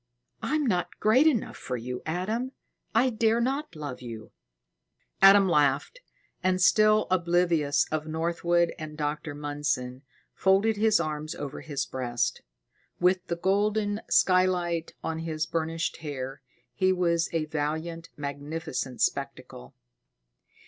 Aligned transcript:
"I 0.41 0.55
am 0.55 0.65
not 0.65 0.99
great 0.99 1.27
enough 1.27 1.57
for 1.57 1.77
you, 1.77 2.01
Adam. 2.07 2.53
I 2.95 3.11
dare 3.11 3.39
not 3.39 3.75
love 3.75 4.01
you." 4.01 4.31
Adam 5.21 5.47
laughed, 5.47 5.99
and 6.41 6.59
still 6.59 7.05
oblivious 7.11 7.85
of 7.91 8.07
Northwood 8.07 8.73
and 8.79 8.97
Dr. 8.97 9.35
Mundson, 9.35 10.01
folded 10.33 10.75
his 10.75 10.99
arms 10.99 11.35
over 11.35 11.61
his 11.61 11.85
breast. 11.85 12.41
With 12.99 13.27
the 13.27 13.35
golden 13.37 14.01
skylight 14.09 14.93
on 15.03 15.19
his 15.19 15.45
burnished 15.45 15.97
hair, 15.97 16.41
he 16.73 16.91
was 16.91 17.29
a 17.31 17.45
valiant, 17.45 18.09
magnificent 18.17 19.01
spectacle. 19.01 19.75